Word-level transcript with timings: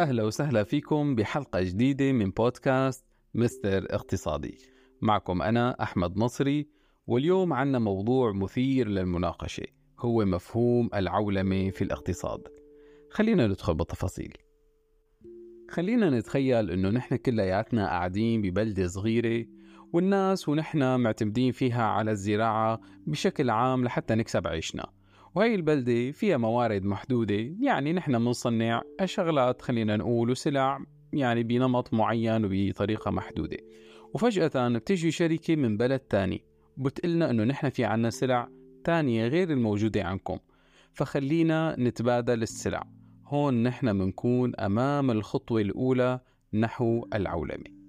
أهلا 0.00 0.22
وسهلا 0.22 0.64
فيكم 0.64 1.14
بحلقة 1.14 1.62
جديدة 1.62 2.12
من 2.12 2.30
بودكاست 2.30 3.04
مستر 3.34 3.86
اقتصادي. 3.94 4.58
معكم 5.02 5.42
أنا 5.42 5.82
أحمد 5.82 6.16
نصري 6.18 6.68
واليوم 7.06 7.52
عنا 7.52 7.78
موضوع 7.78 8.32
مثير 8.32 8.88
للمناقشة 8.88 9.66
هو 9.98 10.24
مفهوم 10.24 10.90
العولمة 10.94 11.70
في 11.70 11.84
الاقتصاد. 11.84 12.48
خلينا 13.10 13.46
ندخل 13.46 13.74
بالتفاصيل. 13.74 14.32
خلينا 15.70 16.10
نتخيل 16.10 16.70
إنه 16.70 16.90
نحن 16.90 17.16
كلياتنا 17.16 17.86
قاعدين 17.86 18.42
ببلدة 18.42 18.86
صغيرة 18.86 19.46
والناس 19.92 20.48
ونحن 20.48 21.00
معتمدين 21.00 21.52
فيها 21.52 21.84
على 21.84 22.10
الزراعة 22.10 22.80
بشكل 23.06 23.50
عام 23.50 23.84
لحتى 23.84 24.14
نكسب 24.14 24.46
عيشنا. 24.46 24.99
وهي 25.34 25.54
البلدة 25.54 26.10
فيها 26.10 26.36
موارد 26.36 26.84
محدودة 26.84 27.54
يعني 27.60 27.92
نحن 27.92 28.18
بنصنع 28.18 28.82
شغلات 29.04 29.62
خلينا 29.62 29.96
نقول 29.96 30.30
وسلع 30.30 30.78
يعني 31.12 31.42
بنمط 31.42 31.94
معين 31.94 32.44
وبطريقة 32.44 33.10
محدودة. 33.10 33.56
وفجأة 34.14 34.68
بتجي 34.68 35.10
شركة 35.10 35.56
من 35.56 35.76
بلد 35.76 36.00
تاني 36.00 36.44
وبتقلنا 36.78 37.30
إنه 37.30 37.44
نحن 37.44 37.68
في 37.68 37.84
عنا 37.84 38.10
سلع 38.10 38.48
تانية 38.84 39.26
غير 39.28 39.50
الموجودة 39.50 40.04
عندكم. 40.04 40.38
فخلينا 40.92 41.76
نتبادل 41.78 42.42
السلع. 42.42 42.82
هون 43.26 43.62
نحن 43.62 43.98
بنكون 43.98 44.56
أمام 44.56 45.10
الخطوة 45.10 45.60
الأولى 45.60 46.20
نحو 46.54 47.06
العولمة. 47.14 47.80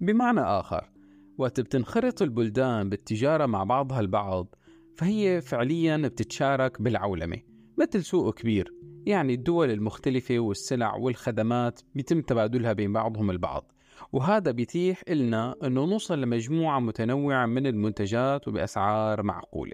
بمعنى 0.00 0.40
آخر 0.40 0.90
وقت 1.38 1.60
بتنخرط 1.60 2.22
البلدان 2.22 2.88
بالتجارة 2.88 3.46
مع 3.46 3.64
بعضها 3.64 4.00
البعض 4.00 4.54
فهي 4.96 5.40
فعليا 5.40 5.96
بتتشارك 5.96 6.82
بالعولمة 6.82 7.42
مثل 7.78 8.04
سوق 8.04 8.34
كبير 8.34 8.80
يعني 9.06 9.34
الدول 9.34 9.70
المختلفة 9.70 10.38
والسلع 10.38 10.94
والخدمات 10.94 11.80
بيتم 11.94 12.20
تبادلها 12.20 12.72
بين 12.72 12.92
بعضهم 12.92 13.30
البعض. 13.30 13.72
وهذا 14.12 14.50
بيتيح 14.50 15.02
لنا 15.08 15.54
أنه 15.64 15.84
نوصل 15.84 16.20
لمجموعة 16.20 16.80
متنوعة 16.80 17.46
من 17.46 17.66
المنتجات 17.66 18.48
وبأسعار 18.48 19.22
معقولة. 19.22 19.72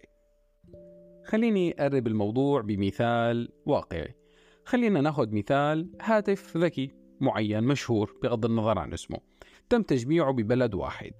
خليني 1.24 1.72
أقرب 1.78 2.06
الموضوع 2.06 2.60
بمثال 2.60 3.48
واقعي. 3.66 4.14
خلينا 4.64 5.00
ناخذ 5.00 5.34
مثال 5.34 5.90
هاتف 6.02 6.56
ذكي 6.56 6.90
معين 7.20 7.64
مشهور 7.64 8.18
بغض 8.22 8.44
النظر 8.44 8.78
عن 8.78 8.92
اسمه 8.92 9.18
تم 9.68 9.82
تجميعه 9.82 10.32
ببلد 10.32 10.74
واحد. 10.74 11.12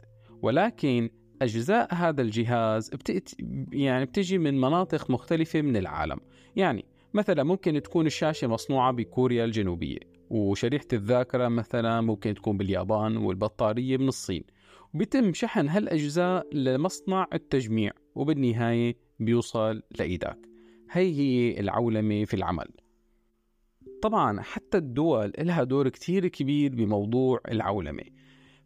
ولكن 0.43 1.11
أجزاء 1.43 1.95
هذا 1.95 2.23
الجهاز 2.23 2.91
بتأت... 2.91 3.31
يعني 3.73 4.05
بتجي 4.05 4.39
من 4.39 4.61
مناطق 4.61 5.11
مختلفة 5.11 5.63
من 5.63 5.77
العالم. 5.77 6.19
يعني 6.57 6.85
مثلا 7.15 7.43
ممكن 7.43 7.83
تكون 7.83 8.07
الشاشة 8.07 8.47
مصنوعة 8.47 8.93
بكوريا 8.93 9.45
الجنوبية 9.45 9.99
وشريحة 10.31 10.87
الذاكرة 10.93 11.49
مثلا 11.49 12.01
ممكن 12.01 12.35
تكون 12.35 12.57
باليابان 12.57 13.17
والبطارية 13.17 13.97
من 13.97 14.09
الصين. 14.09 14.45
وبيتم 14.95 15.33
شحن 15.33 15.69
هالأجزاء 15.69 16.55
لمصنع 16.55 17.27
التجميع 17.33 17.93
وبالنهاية 18.15 18.97
بيوصل 19.21 19.83
لإيدك 19.99 20.39
هي 20.91 21.15
هي 21.15 21.61
العولمة 21.61 22.25
في 22.25 22.35
العمل. 22.35 22.69
طبعا 24.03 24.41
حتى 24.41 24.79
الدول 24.79 25.33
لها 25.39 25.65
دور 25.65 25.89
كتير 25.89 26.29
كبير 26.29 26.75
بموضوع 26.75 27.41
العولمة. 27.49 28.03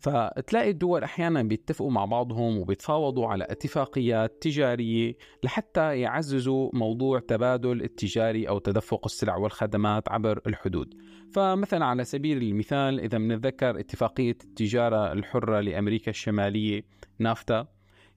فتلاقي 0.00 0.70
الدول 0.70 1.02
أحيانا 1.04 1.42
بيتفقوا 1.42 1.90
مع 1.90 2.04
بعضهم 2.04 2.58
وبيتفاوضوا 2.58 3.26
على 3.26 3.44
اتفاقيات 3.50 4.42
تجارية 4.42 5.16
لحتى 5.44 6.00
يعززوا 6.00 6.70
موضوع 6.72 7.18
تبادل 7.18 7.82
التجاري 7.82 8.48
أو 8.48 8.58
تدفق 8.58 9.00
السلع 9.04 9.36
والخدمات 9.36 10.08
عبر 10.08 10.40
الحدود. 10.46 10.94
فمثلا 11.34 11.84
على 11.84 12.04
سبيل 12.04 12.42
المثال 12.42 13.00
إذا 13.00 13.18
بنتذكر 13.18 13.80
اتفاقية 13.80 14.36
التجارة 14.44 15.12
الحرة 15.12 15.60
لأمريكا 15.60 16.10
الشمالية 16.10 16.82
نافتا 17.18 17.66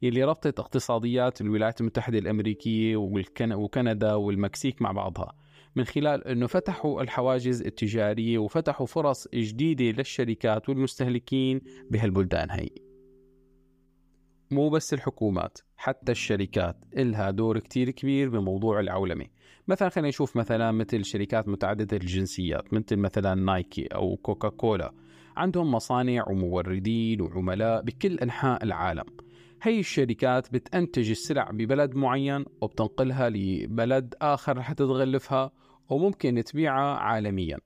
يلي 0.01 0.23
ربطت 0.23 0.59
اقتصاديات 0.59 1.41
الولايات 1.41 1.81
المتحدة 1.81 2.19
الأمريكية 2.19 2.95
وكندا 3.41 4.13
والمكسيك 4.13 4.81
مع 4.81 4.91
بعضها. 4.91 5.42
من 5.75 5.83
خلال 5.83 6.27
أنه 6.27 6.47
فتحوا 6.47 7.01
الحواجز 7.01 7.61
التجارية 7.61 8.37
وفتحوا 8.37 8.85
فرص 8.85 9.27
جديدة 9.33 9.85
للشركات 9.85 10.69
والمستهلكين 10.69 11.61
بهالبلدان 11.91 12.49
هي. 12.51 12.69
مو 14.51 14.69
بس 14.69 14.93
الحكومات 14.93 15.57
حتى 15.77 16.11
الشركات 16.11 16.77
إلها 16.97 17.31
دور 17.31 17.59
كتير 17.59 17.89
كبير 17.89 18.29
بموضوع 18.29 18.79
العولمة. 18.79 19.25
مثلا 19.67 19.89
خلينا 19.89 20.09
نشوف 20.09 20.35
مثلا 20.35 20.71
مثل 20.71 21.05
شركات 21.05 21.47
متعددة 21.47 21.97
الجنسيات 21.97 22.73
مثل 22.73 22.95
مثلا 22.95 23.35
نايكي 23.35 23.85
أو 23.87 24.15
كوكا 24.15 24.49
كولا 24.49 24.93
عندهم 25.37 25.71
مصانع 25.71 26.29
وموردين 26.29 27.21
وعملاء 27.21 27.81
بكل 27.81 28.19
أنحاء 28.19 28.63
العالم. 28.63 29.05
هي 29.61 29.79
الشركات 29.79 30.53
بتنتج 30.53 31.09
السلع 31.09 31.51
ببلد 31.51 31.95
معين 31.95 32.45
وبتنقلها 32.61 33.29
لبلد 33.29 34.15
آخر 34.21 34.61
حتى 34.61 34.83
تغلفها 34.83 35.51
وممكن 35.93 36.43
تبيعها 36.43 36.97
عالميا. 36.97 37.57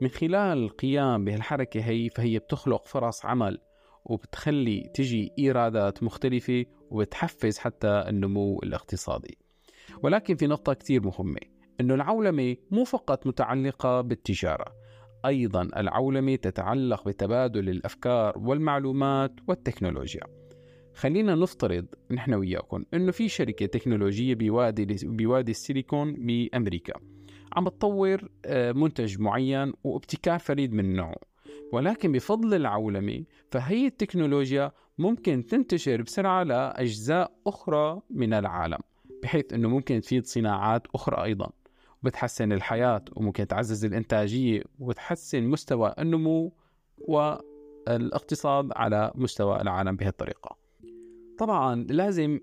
من 0.00 0.08
خلال 0.08 0.58
القيام 0.58 1.24
بهالحركة 1.24 1.80
هي 1.80 2.10
فهي 2.10 2.38
بتخلق 2.38 2.86
فرص 2.86 3.26
عمل 3.26 3.58
وبتخلي 4.04 4.90
تجي 4.94 5.32
إيرادات 5.38 6.02
مختلفة 6.02 6.64
وبتحفز 6.90 7.58
حتى 7.58 8.04
النمو 8.08 8.58
الاقتصادي. 8.62 9.38
ولكن 10.02 10.36
في 10.36 10.46
نقطة 10.46 10.72
كتير 10.72 11.02
مهمة 11.02 11.40
أنه 11.80 11.94
العولمة 11.94 12.56
مو 12.70 12.84
فقط 12.84 13.26
متعلقة 13.26 14.00
بالتجارة. 14.00 14.64
أيضا 15.26 15.62
العولمة 15.62 16.36
تتعلق 16.36 17.08
بتبادل 17.08 17.68
الأفكار 17.68 18.38
والمعلومات 18.38 19.32
والتكنولوجيا. 19.48 20.22
خلينا 20.94 21.34
نفترض 21.34 21.86
نحن 22.10 22.34
وياكم 22.34 22.84
إنه 22.94 23.12
في 23.12 23.28
شركة 23.28 23.66
تكنولوجية 23.66 24.34
بوادي 24.34 24.86
بوادي 25.04 25.50
السيليكون 25.50 26.12
بأمريكا. 26.12 26.94
عم 27.52 27.68
تطور 27.68 28.28
آه، 28.44 28.72
منتج 28.72 29.20
معين 29.20 29.72
وابتكار 29.84 30.38
فريد 30.38 30.72
من 30.72 30.96
نوعه. 30.96 31.16
ولكن 31.72 32.12
بفضل 32.12 32.54
العولمة 32.54 33.24
فهي 33.50 33.86
التكنولوجيا 33.86 34.72
ممكن 34.98 35.46
تنتشر 35.46 36.02
بسرعة 36.02 36.42
لأجزاء 36.42 37.32
أخرى 37.46 38.00
من 38.10 38.32
العالم 38.32 38.78
بحيث 39.22 39.52
إنه 39.52 39.68
ممكن 39.68 40.00
تفيد 40.00 40.26
صناعات 40.26 40.86
أخرى 40.94 41.24
أيضا. 41.24 41.50
وبتحسن 42.02 42.52
الحياة 42.52 43.04
وممكن 43.16 43.46
تعزز 43.46 43.84
الإنتاجية 43.84 44.62
وتحسن 44.78 45.42
مستوى 45.42 45.94
النمو 45.98 46.52
والاقتصاد 46.98 48.68
على 48.76 49.12
مستوى 49.14 49.60
العالم 49.60 49.96
بهالطريقة. 49.96 50.56
طبعا 51.38 51.74
لازم 51.74 52.40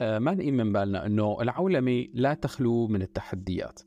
آه، 0.00 0.18
ما 0.18 0.34
نقيم 0.34 0.56
من 0.56 0.72
بالنا 0.72 1.06
إنه 1.06 1.36
العولمة 1.40 2.06
لا 2.14 2.34
تخلو 2.34 2.86
من 2.86 3.02
التحديات. 3.02 3.80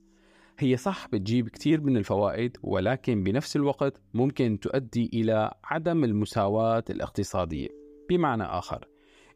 هي 0.59 0.78
صح 0.78 1.08
بتجيب 1.08 1.50
كثير 1.50 1.81
من 1.81 1.97
الفوائد 1.97 2.58
ولكن 2.64 3.24
بنفس 3.24 3.56
الوقت 3.56 4.02
ممكن 4.14 4.59
تؤدي 4.59 5.09
إلى 5.14 5.52
عدم 5.64 6.03
المساواة 6.03 6.84
الاقتصادية. 6.90 7.68
بمعنى 8.09 8.44
آخر 8.44 8.88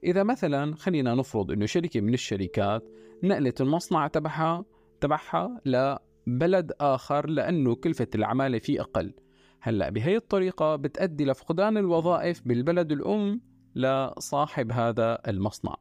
إذا 0.03 0.23
مثلا 0.23 0.75
خلينا 0.75 1.15
نفرض 1.15 1.51
إنه 1.51 1.65
شركة 1.65 2.01
من 2.01 2.13
الشركات 2.13 2.89
نقلت 3.23 3.61
المصنع 3.61 4.07
تبعها 4.07 4.65
تبعها 5.01 5.61
لبلد 5.65 6.71
آخر 6.81 7.29
لأنه 7.29 7.75
كلفة 7.75 8.07
العمالة 8.15 8.59
فيه 8.59 8.81
أقل. 8.81 9.13
هلأ 9.61 9.89
بهي 9.89 10.15
الطريقة 10.15 10.75
بتؤدي 10.75 11.25
لفقدان 11.25 11.77
الوظائف 11.77 12.41
بالبلد 12.45 12.91
الأم 12.91 13.41
لصاحب 13.75 14.71
هذا 14.71 15.19
المصنع. 15.27 15.75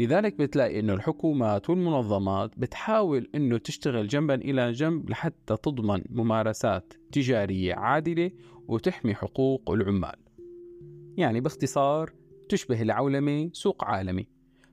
لذلك 0.00 0.38
بتلاقي 0.38 0.80
إنه 0.80 0.94
الحكومات 0.94 1.70
والمنظمات 1.70 2.50
بتحاول 2.56 3.30
إنه 3.34 3.58
تشتغل 3.58 4.08
جنبا 4.08 4.34
إلى 4.34 4.72
جنب 4.72 5.10
لحتى 5.10 5.56
تضمن 5.56 6.02
ممارسات 6.10 6.92
تجارية 7.12 7.74
عادلة 7.74 8.30
وتحمي 8.68 9.14
حقوق 9.14 9.70
العمال. 9.70 10.16
يعني 11.16 11.40
باختصار 11.40 12.12
تشبه 12.48 12.82
العولمة 12.82 13.50
سوق 13.52 13.84
عالمي 13.84 14.26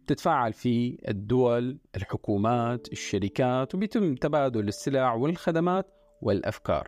بتتفاعل 0.05 0.53
فيه 0.53 0.97
الدول، 1.07 1.77
الحكومات، 1.95 2.91
الشركات 2.91 3.75
وبيتم 3.75 4.15
تبادل 4.15 4.67
السلع 4.67 5.13
والخدمات 5.13 5.93
والأفكار. 6.21 6.87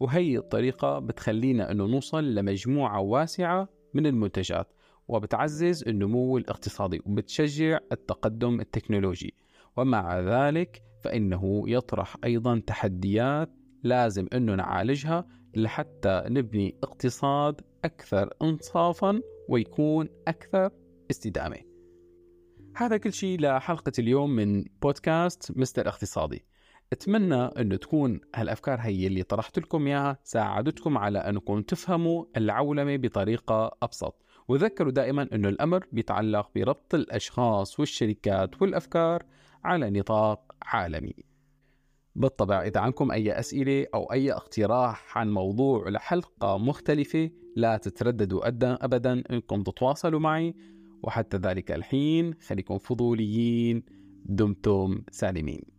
وهي 0.00 0.38
الطريقة 0.38 0.98
بتخلينا 0.98 1.70
إنه 1.70 1.86
نوصل 1.86 2.34
لمجموعة 2.34 3.00
واسعة 3.00 3.68
من 3.94 4.06
المنتجات 4.06 4.72
وبتعزز 5.08 5.84
النمو 5.88 6.38
الاقتصادي 6.38 7.00
وبتشجع 7.06 7.78
التقدم 7.92 8.60
التكنولوجي. 8.60 9.34
ومع 9.76 10.20
ذلك 10.20 10.82
فإنه 11.04 11.64
يطرح 11.66 12.16
أيضا 12.24 12.62
تحديات 12.66 13.50
لازم 13.82 14.26
أنه 14.32 14.54
نعالجها 14.54 15.26
لحتى 15.56 16.22
نبني 16.26 16.76
اقتصاد 16.82 17.60
أكثر 17.84 18.34
إنصافا 18.42 19.20
ويكون 19.48 20.08
أكثر 20.28 20.70
استدامة. 21.10 21.56
هذا 22.76 22.96
كل 22.96 23.12
شيء 23.12 23.40
لحلقة 23.40 23.92
اليوم 23.98 24.30
من 24.30 24.64
بودكاست 24.82 25.58
مستر 25.58 25.88
اقتصادي. 25.88 26.44
أتمنى 26.92 27.34
إنه 27.34 27.76
تكون 27.76 28.20
هالأفكار 28.34 28.78
هي 28.80 29.06
اللي 29.06 29.22
طرحت 29.22 29.58
لكم 29.58 29.86
إياها 29.86 30.18
ساعدتكم 30.24 30.98
على 30.98 31.18
أنكم 31.18 31.62
تفهموا 31.62 32.24
العولمة 32.36 32.96
بطريقة 32.96 33.76
أبسط. 33.82 34.24
وذكروا 34.48 34.92
دائما 34.92 35.28
انه 35.32 35.48
الأمر 35.48 35.86
بيتعلق 35.92 36.50
بربط 36.54 36.94
الأشخاص 36.94 37.80
والشركات 37.80 38.62
والأفكار 38.62 39.22
على 39.64 39.90
نطاق 39.90 40.54
عالمي. 40.62 41.14
بالطبع 42.16 42.62
إذا 42.62 42.80
عندكم 42.80 43.10
أي 43.10 43.38
أسئلة 43.38 43.86
أو 43.94 44.12
أي 44.12 44.32
اقتراح 44.32 45.18
عن 45.18 45.30
موضوع 45.30 45.88
لحلقة 45.88 46.58
مختلفة 46.58 47.30
لا 47.56 47.76
تترددوا 47.76 48.48
أبدا 48.84 49.22
أنكم 49.30 49.62
تتواصلوا 49.62 50.20
معي. 50.20 50.54
وحتى 51.02 51.36
ذلك 51.36 51.72
الحين 51.72 52.34
خليكم 52.34 52.78
فضوليين 52.78 53.82
دمتم 54.24 55.02
سالمين. 55.10 55.77